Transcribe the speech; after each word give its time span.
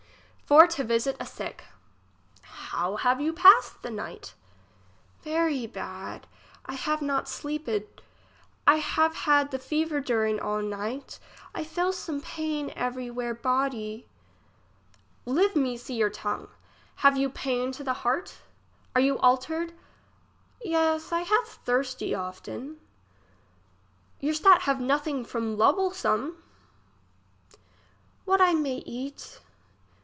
For 0.51 0.67
to 0.67 0.83
visit 0.83 1.15
a 1.17 1.25
sick. 1.25 1.63
How 2.41 2.97
have 2.97 3.21
you 3.21 3.31
passed 3.31 3.81
the 3.83 3.89
night? 3.89 4.33
Very 5.23 5.65
bad. 5.65 6.27
I 6.65 6.73
have 6.73 7.01
not 7.01 7.29
sleeped; 7.29 8.01
I 8.67 8.75
have 8.75 9.15
had 9.15 9.51
the 9.51 9.59
fever 9.59 10.01
during 10.01 10.41
all 10.41 10.61
night. 10.61 11.19
I 11.55 11.63
fell 11.63 11.93
some 11.93 12.19
pain 12.19 12.73
every 12.75 13.09
where 13.09 13.33
body. 13.33 14.09
Live 15.23 15.55
me 15.55 15.77
see 15.77 15.95
your 15.95 16.09
tongue. 16.09 16.49
Have 16.95 17.15
you 17.15 17.29
pain 17.29 17.71
to 17.71 17.83
the 17.85 17.93
heart? 18.03 18.39
Are 18.93 18.99
you 18.99 19.17
altered? 19.19 19.71
Yes, 20.61 21.13
I 21.13 21.21
have 21.21 21.47
thursty 21.47 22.13
often. 22.13 22.77
Your 24.19 24.33
stat 24.33 24.63
have 24.63 24.81
nothing 24.81 25.23
from 25.23 25.53
Irouble 25.55 25.91
some. 25.93 26.43
What 28.25 28.41
I 28.41 28.51
may 28.53 28.81
to 28.81 28.89
eat 28.89 29.39